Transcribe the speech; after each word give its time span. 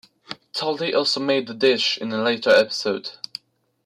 Talde 0.51 0.95
also 0.95 1.19
made 1.19 1.45
the 1.45 1.53
dish 1.53 1.99
in 1.99 2.11
a 2.11 2.23
later 2.23 2.49
episode. 2.49 3.11